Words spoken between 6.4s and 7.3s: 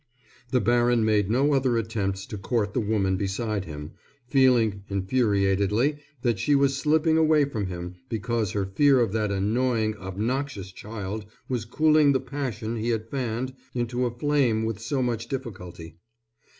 was slipping